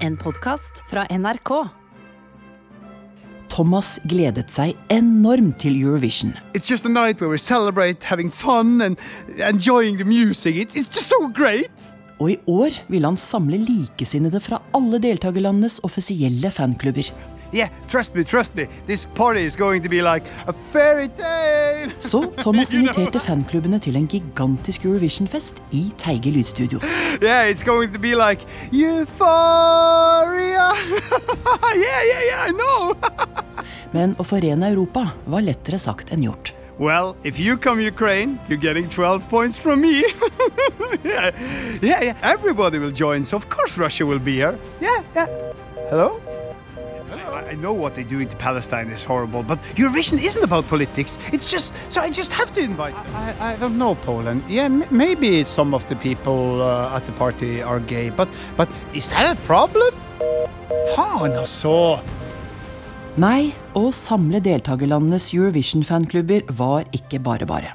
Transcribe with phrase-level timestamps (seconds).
[0.00, 1.50] En podkast fra NRK.
[3.52, 6.32] Thomas gledet seg enormt til Eurovision.
[6.56, 8.96] It's just a night where we celebrate having fun and
[9.36, 10.56] enjoying the music.
[10.56, 11.90] It's just so great!
[12.16, 17.12] Og i år ville han samle likesinnede fra alle deltakerlandenes offisielle fanklubber.
[17.52, 18.66] Yeah, trust me, trust me.
[18.86, 21.90] This party is going to be like a fairy tale.
[22.00, 26.80] Så Thomas inviterte fanklubbene til en gigantisk Eurovision-fest i Teige lydstudio.
[27.22, 30.70] Yeah, it's going to be like euphoria.
[31.74, 32.94] yeah, yeah, yeah, I know.
[33.96, 36.54] Men å forene Europa var lettere sagt enn gjort.
[36.80, 40.00] well, if you come Ukraine, you're getting 12 points from me.
[41.04, 41.30] yeah,
[41.82, 42.16] yeah, yeah.
[42.22, 44.58] Everybody will join, so of course Russia will be here.
[44.80, 45.26] Yeah, yeah.
[45.90, 46.18] Hello?
[47.48, 51.18] I, know what they're doing to Palestine is horrible, but Eurovision isn't about politics.
[51.32, 52.94] It's just so I just have to invite.
[52.94, 53.16] them.
[53.16, 54.42] I, I don't know Poland.
[54.48, 58.68] Yeah, m- maybe some of the people uh, at the party are gay, but but
[58.94, 59.94] is that a problem?
[60.96, 62.00] Faen, altså!
[63.20, 67.74] Nei, å samle deltakerlandenes Eurovision-fanklubber var ikke bare bare.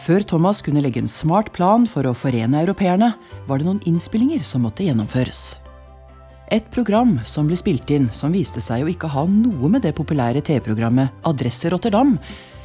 [0.00, 3.12] Før Thomas kunne legge en smart plan for å forene europeerne,
[3.46, 5.58] var det noen innspillinger som måtte gjennomføres.
[6.46, 9.96] Et program som ble spilt inn som viste seg å ikke ha noe med det
[9.98, 12.12] populære TV-programmet Adresse Rotterdam,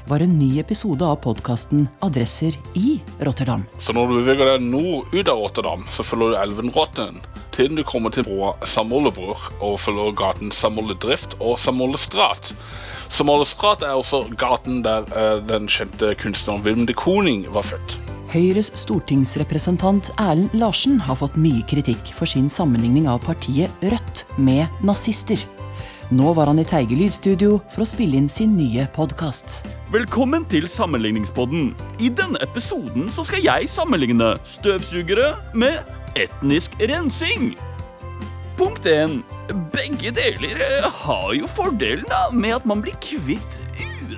[0.06, 3.64] var en ny episode av podkasten Adresser i Rotterdam.
[3.82, 7.18] Så når du beveger deg nord ut av Rotterdam, så følger du elven Rotten
[7.56, 12.54] til du kommer til broa Samollebror og følger gaten Samolle-Drift og Samolle-Strat.
[13.10, 17.98] Samolle-Strat er også gaten der uh, den kjente kunstneren Wilhelm de Koning var født.
[18.32, 24.72] Høyres stortingsrepresentant Erlend Larsen har fått mye kritikk for sin sammenligning av partiet Rødt med
[24.88, 25.42] nazister.
[26.16, 29.66] Nå var han i Teige lydstudio for å spille inn sin nye podkast.
[29.92, 31.74] Velkommen til Sammenligningspodden.
[32.00, 35.84] I denne episoden så skal jeg sammenligne støvsugere med
[36.16, 37.58] etnisk rensing.
[38.56, 39.20] Punkt 1.
[39.76, 43.60] Begge deler eh, har jo fordelen med at man blir kvitt.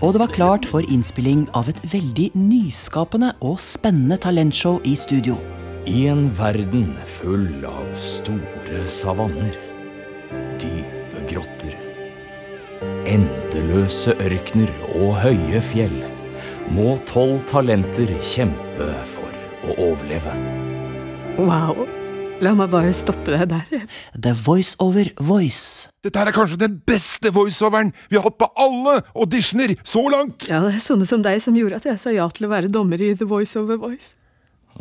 [0.02, 5.38] Og det var klart for innspilling av et veldig nyskapende og spennende talentshow i studio.
[5.86, 9.58] I en verden full av store savanner,
[10.62, 11.76] dype grotter,
[13.12, 16.00] endeløse ørkner og høye fjell,
[16.72, 20.38] må tolv talenter kjempe for å overleve.
[21.38, 21.86] Wow.
[22.42, 23.84] La meg bare stoppe deg der.
[24.20, 25.90] The Voice Over Voice.
[26.04, 30.50] Dette her er kanskje den beste voiceoveren vi har hatt på alle auditioner så langt!
[30.52, 32.72] Ja, det er sånne som deg som gjorde at jeg sa ja til å være
[32.74, 34.16] dommer i The Voice Over Voice.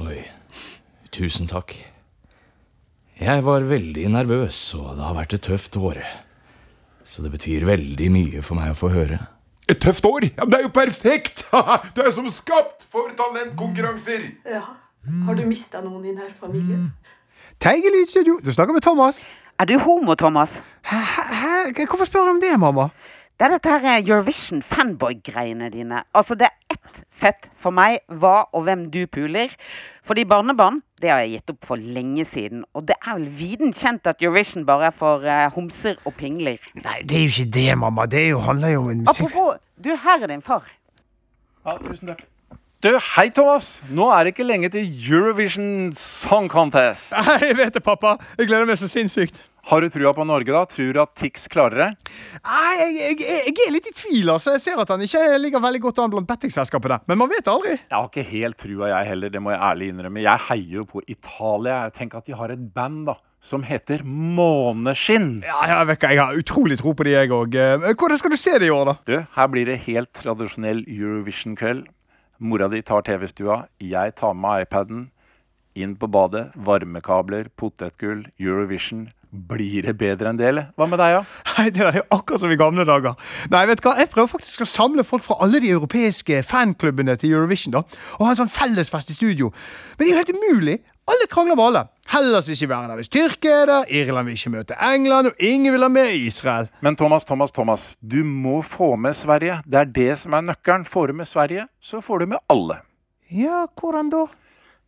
[0.03, 0.25] Oi,
[1.15, 1.77] tusen takk.
[3.23, 6.01] Jeg var veldig nervøs, og det har vært et tøft år.
[7.07, 9.21] Så det betyr veldig mye for meg å få høre.
[9.71, 10.27] Et tøft år?
[10.33, 11.45] Ja, men Det er jo perfekt!
[11.95, 14.33] Du er jo som skapt for talentkonkurranser!
[14.51, 14.65] Ja.
[15.29, 16.89] Har du mista noen i nær familie?
[17.63, 18.41] Teige lydstudio.
[18.47, 19.27] Du snakker med Thomas.
[19.61, 20.51] Er du homo, Thomas?
[20.83, 20.97] Hæ?
[21.43, 21.87] Hæ?
[21.89, 22.83] Hvorfor spør du om det, mamma?
[23.39, 26.03] Det er dette her eh, Eurovision fanboy-greiene dine.
[26.15, 29.55] Altså, det er ett fett for meg hva og hvem du puler.
[30.03, 32.65] Fordi barnebarn, det har jeg gitt opp for lenge siden.
[32.75, 36.59] Og det er vel viden kjent at Eurovision bare er for uh, homser og pingler.
[36.75, 38.07] Nei, det er jo ikke det, mamma.
[38.07, 39.31] Det er jo, handler jo om en musikk...
[39.31, 40.67] Apropos, du, her er din far.
[41.67, 42.27] Ja, tusen takk.
[42.83, 43.67] Du, hei Thomas!
[43.95, 47.13] Nå er det ikke lenge til Eurovision Song Contest.
[47.15, 48.17] Nei, jeg vet det, pappa.
[48.41, 49.45] Jeg gleder meg så sinnssykt.
[49.71, 50.65] Har du trua på Norge, da?
[50.67, 52.17] Tror du at Tix klarer det?
[52.43, 54.33] Nei, jeg, jeg, jeg er litt i tvil.
[54.35, 54.57] altså.
[54.57, 56.99] Jeg ser at han ikke ligger veldig godt an blant bettingselskapene.
[57.07, 57.77] Men man vet aldri.
[57.79, 59.31] Jeg har ikke helt trua, jeg heller.
[59.37, 60.27] Det må jeg ærlig innrømme.
[60.27, 61.79] Jeg heier jo på Italia.
[61.87, 65.37] Jeg tenker at de har et band da, som heter Måneskinn.
[65.47, 67.63] Ja, jeg vet ikke, jeg har utrolig tro på de, jeg òg.
[67.95, 69.01] Hvordan skal du se det i år, da?
[69.07, 71.87] Du, her blir det helt tradisjonell Eurovision-kveld.
[72.43, 75.03] Mora di tar TV-stua, jeg tar med iPaden.
[75.79, 79.07] Inn på badet, varmekabler, potetgull, Eurovision.
[79.33, 80.67] Blir det bedre enn det, eller?
[80.77, 81.53] Hva med deg, da?
[81.55, 83.15] Hei, Det er jo akkurat som i gamle dager.
[83.49, 83.95] Nei, vet du hva?
[83.97, 87.73] Jeg prøver faktisk å samle folk fra alle de europeiske fanklubbene til Eurovision.
[87.79, 87.85] da,
[88.19, 89.53] Og ha en sånn fellesfest i studio.
[89.97, 90.77] Men det er jo helt umulig.
[91.11, 91.83] Alle krangler med alle.
[92.13, 95.35] Hellas vil ikke være der hvis Tyrkia er der, Irland vil ikke møte England, og
[95.39, 96.69] ingen vil ha med Israel.
[96.81, 99.61] Men Thomas, Thomas, Thomas, du må få med Sverige.
[99.67, 100.85] Det er det som er nøkkelen.
[100.87, 102.79] Får du med Sverige, så får du med alle.
[103.31, 104.27] Ja, hvordan da?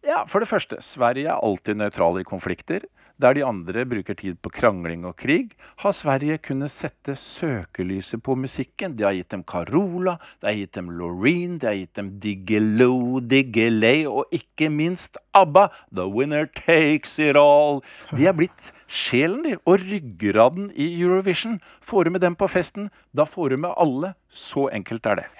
[0.05, 2.85] Ja, For det første, Sverige er alltid nøytral i konflikter.
[3.23, 8.35] Der de andre bruker tid på krangling og krig, har Sverige kunnet sette søkelyset på
[8.35, 8.97] musikken.
[8.99, 13.21] De har gitt dem Carola, det har gitt dem Loreen, det har gitt dem Diggelo,
[13.21, 15.69] Diggelay og ikke minst ABBA.
[15.95, 17.85] The winner takes it all.
[18.11, 21.61] De er blitt sjelen de, og ryggraden i Eurovision.
[21.87, 24.17] Får du med dem på festen, da får du med alle.
[24.31, 25.31] Så enkelt er det.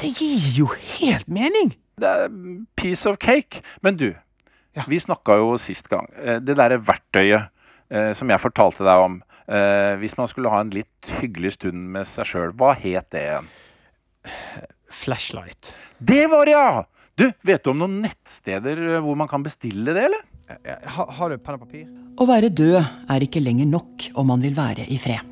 [0.00, 1.74] Det gir jo helt mening!
[2.00, 2.30] Det er
[2.76, 3.60] piece of cake.
[3.82, 4.14] Men du,
[4.88, 6.06] vi snakka jo sist gang.
[6.16, 7.48] eh, Det derre verktøyet
[7.90, 9.18] eh, som jeg fortalte deg om.
[9.50, 13.24] Eh, hvis man skulle ha en litt hyggelig stund med seg sjøl, hva het det
[13.26, 13.48] igjen?
[14.90, 15.74] Flashlight.
[15.98, 16.84] Det var det, ja!
[17.18, 20.22] Du, vet du om noen nettsteder hvor man kan bestille det, eller?
[20.96, 21.84] Ha, har du penn og papir?
[22.18, 25.26] Å være død er ikke lenger nok om man vil være i fred.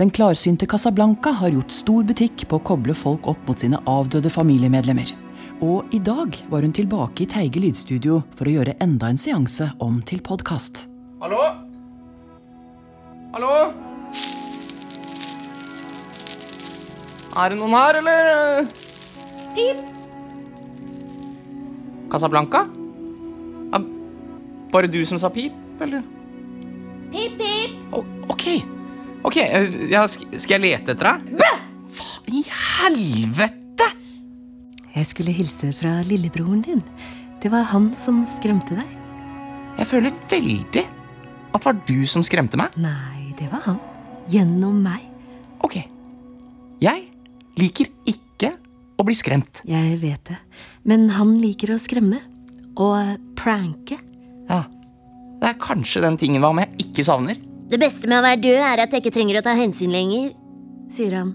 [0.00, 4.32] Den klarsynte Casablanca har gjort stor butikk på å koble folk opp mot sine avdøde
[4.34, 5.12] familiemedlemmer.
[5.60, 9.66] Og i dag var hun tilbake i Teige lydstudio for å gjøre enda en seanse
[9.84, 10.86] om til podkast.
[11.20, 11.40] Hallo?
[13.34, 13.50] Hallo?
[17.36, 18.72] Er det noen her, eller?
[19.52, 19.84] Pip.
[22.10, 22.64] Casablanca?
[23.76, 23.86] Er
[24.72, 25.52] bare du som sa pip,
[25.84, 26.02] eller?
[27.12, 27.78] Pip, pip.
[27.92, 28.48] Å, ok.
[29.28, 31.32] Ok, eh, ja, skal jeg lete etter deg?
[31.36, 31.54] Bæ!
[32.00, 33.59] Faen i helvete!
[34.94, 36.82] Jeg skulle hilse fra lillebroren din.
[37.42, 38.96] Det var han som skremte deg.
[39.78, 40.82] Jeg føler veldig
[41.50, 42.74] at det var du som skremte meg.
[42.80, 43.78] Nei, det var han.
[44.30, 45.06] Gjennom meg.
[45.64, 45.78] Ok.
[46.82, 47.06] Jeg
[47.60, 48.52] liker ikke
[49.00, 49.62] å bli skremt.
[49.68, 50.38] Jeg vet det.
[50.88, 52.20] Men han liker å skremme.
[52.80, 53.98] Og pranke.
[54.48, 54.64] Ja.
[55.40, 57.38] Det er kanskje den tingen hva om jeg ikke savner.
[57.70, 60.32] Det beste med å være død er at jeg ikke trenger å ta hensyn lenger.
[60.90, 61.34] Sier han.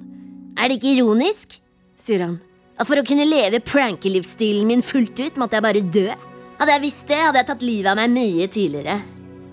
[0.59, 1.57] Er det ikke ironisk?
[1.99, 2.37] Sier han.
[2.75, 6.09] At for å kunne leve prankelivsstilen min fullt ut, måtte jeg bare dø.
[6.59, 8.97] Hadde jeg visst det, hadde jeg tatt livet av meg mye tidligere.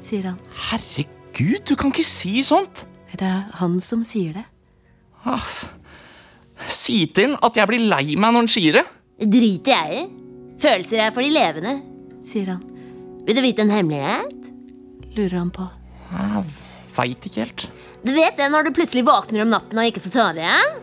[0.03, 0.41] Sier han.
[0.71, 2.87] Herregud, du kan ikke si sånt!
[3.13, 4.47] Det er han som sier det.
[5.29, 5.67] Aff.
[6.67, 8.85] si til han at jeg blir lei meg når han sier det.
[9.21, 10.03] Det driter jeg i.
[10.63, 11.77] Følelser er for de levende.
[12.27, 12.63] Sier han.
[13.27, 14.51] Vil du vite en hemmelighet?
[15.15, 15.69] Lurer han på.
[16.13, 16.45] Jeg
[16.97, 17.69] veit ikke helt.
[18.03, 20.79] Du vet det når du plutselig våkner om natten og ikke får sove igjen?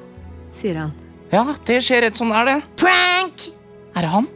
[0.54, 0.96] Sier han.
[1.30, 2.58] Ja, det skjer rett som det er, det.
[2.82, 3.44] Prank!
[3.96, 4.30] Er det han?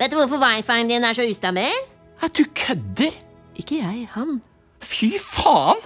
[0.00, 1.76] Vet du hvorfor wifien din er så ustabil?
[2.22, 3.14] Ja, du kødder!
[3.60, 4.40] Ikke jeg, han.
[4.82, 5.78] Fy faen!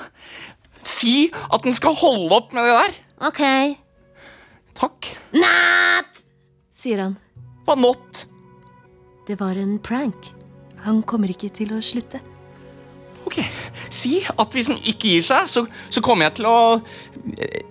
[0.89, 2.97] Si at den skal holde opp med det der.
[3.29, 3.43] Ok.
[4.79, 5.11] Takk.
[5.37, 6.23] Natt!
[6.73, 7.19] Sier han.
[7.67, 8.25] Hva not?
[9.29, 10.31] Det var en prank.
[10.87, 12.23] Han kommer ikke til å slutte.
[13.29, 13.43] Ok,
[13.93, 16.61] Si at hvis han ikke gir seg, så, så kommer jeg til å
[17.37, 17.67] eh,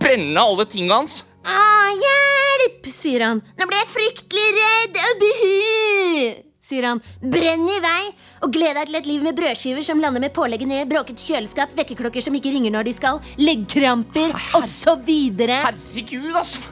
[0.00, 1.20] brenne alle tingene hans.
[1.46, 2.90] Ah, hjelp!
[2.92, 3.40] sier han.
[3.58, 5.00] Nå ble jeg fryktelig redd.
[5.22, 6.44] Buhu!
[6.68, 7.02] sier han.
[7.22, 8.10] Brenn i vei,
[8.44, 11.72] og gled deg til et liv med brødskiver som lander med pålegget ned, bråket kjøleskap,
[11.78, 15.12] vekkerklokker som ikke ringer når de skal, leggkramper osv.
[15.40, 16.64] Herregud, altså.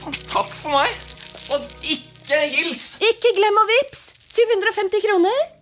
[0.00, 1.02] Faen, takk for meg.
[1.52, 2.86] Og ikke hils.
[3.12, 4.06] Ikke glem å vips!
[4.32, 5.61] 750 kroner.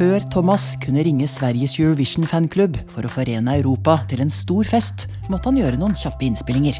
[0.00, 5.04] Før Thomas kunne ringe Sveriges Eurovision fanklubb for å forene Europa til en stor fest,
[5.28, 6.78] måtte han gjøre noen kjappe innspillinger.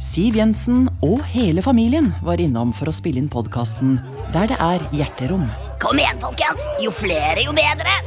[0.00, 3.98] Siv Jensen og hele familien var innom for å spille inn podkasten
[4.32, 5.44] Der det er hjerterom.
[5.84, 6.64] Kom igjen, folkens!
[6.80, 7.98] Jo flere, jo bedre!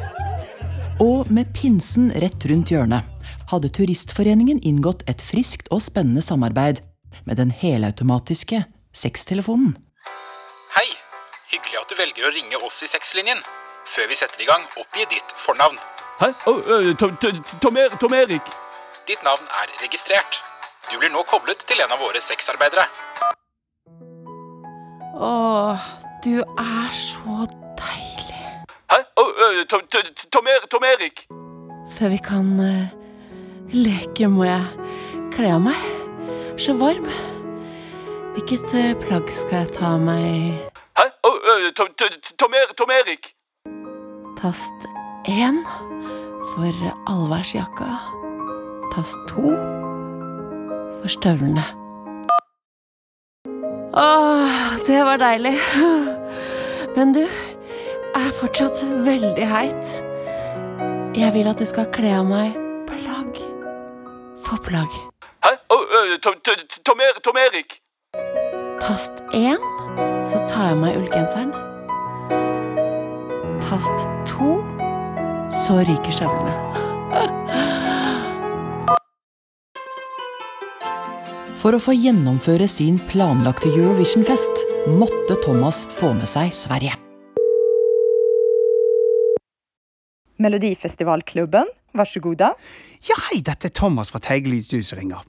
[1.06, 3.06] Og med pinsen rett rundt hjørnet
[3.54, 6.82] hadde Turistforeningen inngått et friskt og spennende samarbeid
[7.30, 8.66] med den helautomatiske
[8.98, 9.76] sextelefonen.
[10.74, 10.90] Hei!
[11.54, 13.46] Hyggelig at du velger å ringe oss i sexlinjen.
[13.86, 15.78] Før vi setter i gang, oppgi ditt fornavn.
[16.22, 16.28] Hæ?
[16.48, 18.42] Oh, uh, Tom, Tom, Tom, Er- Erik?
[19.08, 20.44] Ditt navn er registrert.
[20.92, 22.86] Du blir nå koblet til en av våre sexarbeidere.
[25.18, 25.78] Åh,
[26.24, 27.46] du er så
[27.82, 28.44] deilig.
[28.92, 29.00] Hæ?
[29.18, 31.26] Oh, uh, Tom, Tom, Tom, Er- Tom Erik?
[31.98, 32.88] Før vi kan uh,
[33.74, 34.64] leke, må jeg
[35.34, 35.84] kle av meg.
[36.58, 37.10] Så varm.
[38.36, 38.70] Hvilket
[39.02, 40.62] plagg skal jeg ta av meg?
[40.98, 41.10] Hæ?
[41.28, 43.34] Oh, uh, Tom, Tom, Tom, Tom Erik?
[44.42, 44.74] Tast
[45.26, 45.66] 1
[46.54, 46.74] for
[47.08, 47.86] allværsjakka.
[48.96, 49.42] Tast 2
[51.00, 51.64] for støvlene.
[53.94, 55.54] Åh, det var deilig.
[56.96, 59.94] Men du er fortsatt veldig heit.
[61.16, 62.58] Jeg vil at du skal kle av meg
[62.90, 63.38] plagg
[64.42, 64.90] for plagg.
[65.46, 65.54] Hæ?
[65.70, 67.00] Oh, uh, Tom, Tom, Tom,
[67.38, 67.82] Er- Erik?
[68.82, 69.62] Tast 1,
[70.26, 71.71] så tar jeg av meg ullgenseren.
[73.72, 74.58] Tast to,
[75.48, 76.52] så ryker støvlene.
[81.62, 84.66] For å få gjennomføre sin planlagte Eurovision-fest
[85.00, 86.98] måtte Thomas få med seg Sverige.
[90.44, 92.38] Melodifestivalklubben, vær så god.
[92.42, 92.50] da.
[93.10, 95.24] Ja, hei, dette er Thomas fra Teigelig som ringer.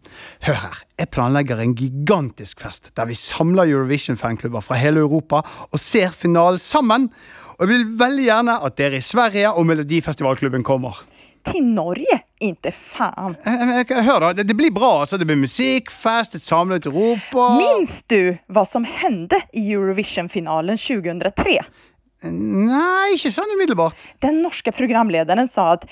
[0.46, 5.80] Hør her, jeg planlegger en gigantisk fest der vi samler Eurovision-fanklubber fra hele Europa og
[5.80, 7.10] ser finalen sammen.
[7.58, 11.04] Og jeg vil veldig gjerne at dere i Sverige og Melodifestivalklubben kommer.
[11.46, 12.20] Til Norge?
[12.42, 13.34] Inte faen.
[13.46, 14.32] Eh, eh, Hør, da.
[14.32, 15.00] Det, det blir bra.
[15.00, 15.18] altså.
[15.18, 21.58] Det blir musikk, fest, et samlet Europa Minns du hva som hendte i Eurovision-finalen 2003?
[22.22, 24.02] Nei, ikke sånn umiddelbart.
[24.22, 25.86] Den norske programlederen sa at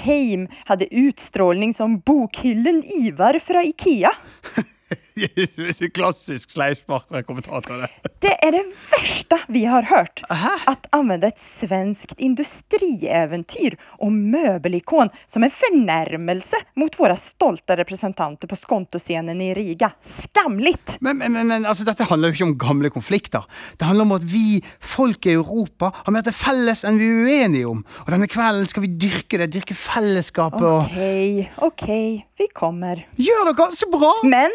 [0.00, 4.10] Fame hadde utstråling som bokhyllen Ivar fra Ikea.
[5.96, 7.92] Klassisk sleivspark fra kommentatorer.
[8.20, 10.20] Det er det verste vi har hørt.
[10.68, 18.58] At anvende et svenskt industrieventyr og møbelikon som en fornærmelse mot våre stolte representanter på
[18.60, 19.90] Skontoscenen i Riga.
[20.28, 20.98] Skamligt!
[21.00, 23.48] Men, men, men, men altså, dette handler jo ikke om gamle konflikter.
[23.80, 27.24] Det handler om at vi, folk i Europa, har mer til felles enn vi er
[27.24, 27.82] uenige om.
[28.04, 31.90] Og denne kvelden skal vi dyrke det, dyrke fellesskapet og OK, OK,
[32.36, 33.06] vi kommer.
[33.16, 34.12] Gjør dere så bra!
[34.28, 34.52] Men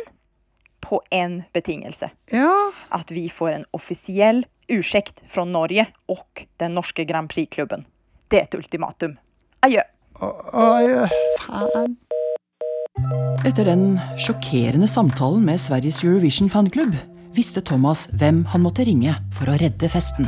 [0.92, 2.12] på en betingelse.
[2.36, 2.52] Ja.
[2.92, 7.86] At vi får en offisiell ursäkt fra Norge og den norske Grand Prix-klubben.
[8.32, 9.16] Det er et ultimatum.
[9.64, 9.86] Adjø.
[10.20, 11.06] Adjø.
[11.40, 11.96] Faen.
[13.48, 17.00] Etter den sjokkerende samtalen med Sveriges Eurovision-fanklubb
[17.36, 20.28] visste Thomas hvem han måtte ringe for å redde festen.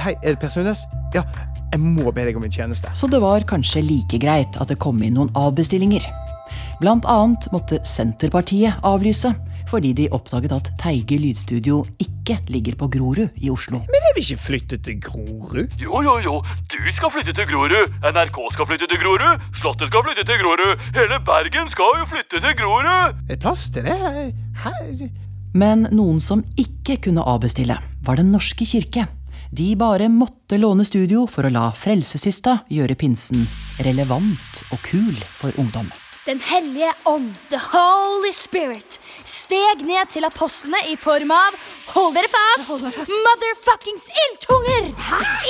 [0.00, 0.86] Hei, er det Per Sundnes?
[1.14, 1.26] Ja,
[1.74, 2.90] jeg må be deg om en tjeneste.
[2.96, 6.08] Så det var kanskje like greit at det kom inn noen avbestillinger.
[6.80, 9.34] Blant annet måtte Senterpartiet avlyse,
[9.68, 13.80] fordi de oppdaget at Teige lydstudio ikke ligger på Grorud i Oslo.
[13.84, 15.76] Men jeg vil ikke flytte til Grorud.
[15.80, 16.34] Jo, jo, jo.
[16.72, 17.92] Du skal flytte til Grorud.
[18.04, 19.44] NRK skal flytte til Grorud.
[19.60, 20.74] Slottet skal flytte til Grorud.
[20.96, 22.88] Hele Bergen skal jo flytte til Grorud.
[22.88, 23.98] Er det plass til det?
[24.64, 25.06] Her?
[25.54, 29.06] Men noen som ikke kunne avbestille, var Den norske kirke.
[29.50, 33.46] De bare måtte låne studio for å la Frelsesista gjøre pinsen
[33.80, 35.88] relevant og kul for ungdom.
[36.28, 41.54] Den hellige ånd, the holy spirit, steg ned til apostlene i form av
[41.94, 42.82] Hold dere fast!
[43.08, 44.90] Motherfuckings ildtunger!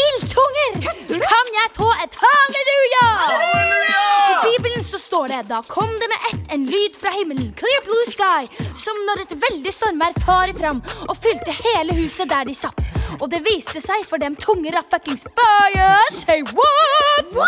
[0.05, 0.77] Ildtunger!
[1.09, 3.09] Kan jeg få et halleluja?
[3.25, 4.05] halleluja!
[4.29, 7.83] I Bibelen så står det Da kom det med ett en lyd fra himmelen, clear
[7.89, 12.55] blue sky, som når et veldig stormvær farer fram og fylte hele huset der de
[12.55, 12.98] satt.
[13.19, 15.89] Og det viste seg for dem tunger av fuckings fire.
[16.15, 17.39] Say what?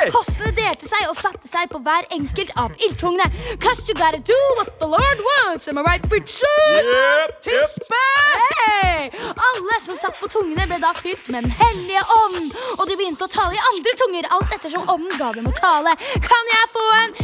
[0.00, 3.26] Apostlene delte seg og satte seg på hver enkelt av ildtungene.
[3.62, 5.68] Cause you gotta do what the Lord wants.
[5.68, 6.44] Am I right, bitches?
[6.44, 7.90] Yep, yep.
[8.60, 9.10] Hey!
[9.30, 12.52] Alle som satt på tungene, ble da fylt med Den hellige ånd.
[12.78, 15.96] Og de begynte å tale i andre tunger, alt ettersom ånden ga dem å tale.
[16.24, 17.20] Kan jeg få en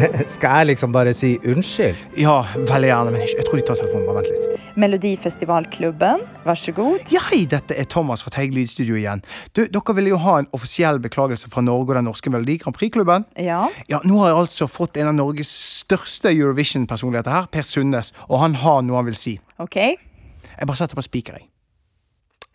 [0.34, 1.98] Skal jeg liksom bare si unnskyld?
[2.20, 4.06] Ja, veldig gjerne, men jeg tror de tar telefonen.
[4.08, 4.66] Bare vent litt.
[4.80, 7.02] Melodifestivalklubben, vær så god.
[7.12, 9.22] Ja, hei, dette er Thomas fra Teig Lydstudio igjen.
[9.56, 12.76] Du, dere ville jo ha en offisiell beklagelse fra Norge og den norske Melodi Grand
[12.76, 13.26] Prix-klubben.
[13.40, 13.64] Ja.
[13.90, 18.40] Ja, Nå har jeg altså fått en av Norges største Eurovision-personligheter her, Per Sundnes, og
[18.44, 19.36] han har noe han vil si.
[19.60, 19.76] OK.
[19.80, 21.48] Jeg bare setter på spiker, jeg.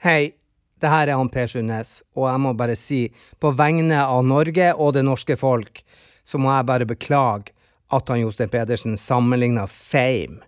[0.06, 0.22] Hei,
[0.82, 3.06] det her er han Per Sundnes, og jeg må bare si,
[3.42, 5.84] på vegne av Norge og det norske folk,
[6.26, 7.54] så må jeg bare beklage
[7.94, 10.42] at han Jostein Pedersen sammenligna Fame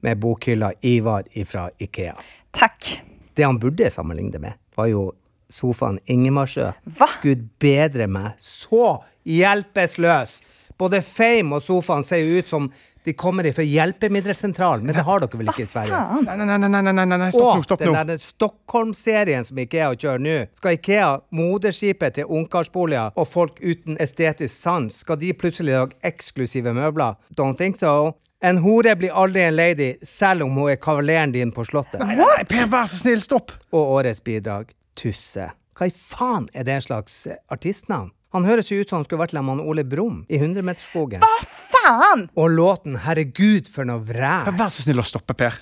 [0.00, 2.14] med bokhylla Ivar ifra Ikea.
[2.56, 2.88] Takk.
[3.34, 5.10] Det han burde sammenligne det med, var jo
[5.52, 6.70] sofaen Ingemarsjø.
[6.98, 7.08] Hva?
[7.22, 10.38] Gud bedre meg, så hjelpeløs!
[10.76, 12.70] Både Fame og sofaen ser jo ut som
[13.06, 16.00] de kommer fra hjelpemiddelsentralen, men det har dere vel ikke i Sverige?
[16.26, 17.92] Nei, nei, nei, nei, nei, nei, stopp nå, stopp nå.
[17.92, 23.94] Og den Stockholm-serien som Ikea kjører nå, skal Ikea, moderskipet til ungkarsboliger og folk uten
[24.02, 27.14] estetisk sans, skal de plutselig lage eksklusive møbler?
[27.38, 28.16] Don't think so.
[28.42, 32.02] En hore blir aldri en lady, selv om hun er kavaleren din på Slottet.
[32.02, 33.54] Nei, nei, nei, Per, vær så snill, stopp!
[33.70, 35.52] Og årets bidrag, Tusse.
[35.76, 37.22] Hva i faen er det en slags
[37.52, 38.10] artistnavn?
[38.34, 41.22] Han høres jo ut som han skulle vært sammen med Ole Brumm i Hundremeterskogen.
[41.22, 42.26] Hva faen?
[42.34, 44.50] Og låten 'Herregud, for noe vræl'.
[44.50, 45.54] Vær så snill å stoppe, Per.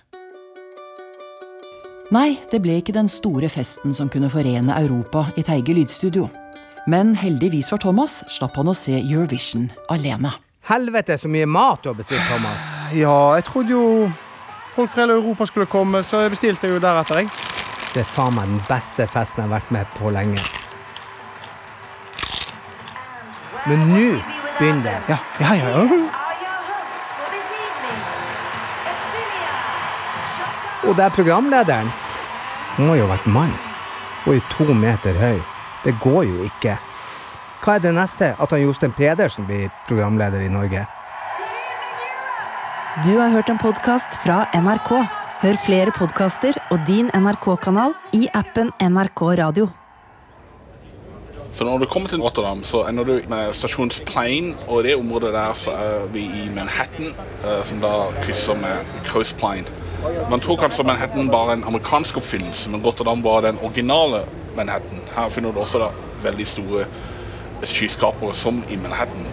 [2.13, 6.29] Nei, det ble ikke den store festen som kunne forene Europa i Teige lydstudio.
[6.87, 10.33] Men heldigvis for Thomas slapp han å se Eurovision alene.
[10.69, 12.61] Helvete, så mye mat du har bestilt, Thomas.
[12.93, 14.13] Ja, jeg trodde jo
[14.75, 17.29] folk fra hele Europa skulle komme, så jeg bestilte jo deretter, jeg.
[17.95, 20.64] Det er faen meg den beste festen jeg har vært med på lenge.
[23.67, 24.05] Men nå
[24.59, 24.99] begynner det.
[25.09, 25.85] Ja, ja, ja.
[25.89, 26.25] ja.
[30.85, 31.89] Og det er programlederen.
[32.77, 33.53] Hun har jo vært mann.
[34.27, 35.39] Og er to meter høy.
[35.85, 36.77] Det går jo ikke.
[37.65, 38.35] Hva er det neste?
[38.37, 40.85] At han Jostein Pedersen blir programleder i Norge?
[43.07, 44.93] Du har hørt en podkast fra NRK.
[45.41, 49.73] Hør flere podkaster og din NRK-kanal i appen NRK Radio.
[51.55, 55.33] Så når du kommer til Rotterdam, så ender du med stasjonsplein, og i det området
[55.33, 57.13] der så er vi i Manhattan,
[57.45, 57.93] eh, som da
[58.25, 59.69] krysser med Coast Plain.
[60.31, 64.25] Man tror kanskje Manhattan bare en amerikansk oppfinnelse, men Rotterdam var den originale
[64.57, 64.99] Manhattan.
[65.17, 65.93] Her finner du også da
[66.27, 66.85] veldig store
[67.63, 69.27] skyskrapere som i Manhattan.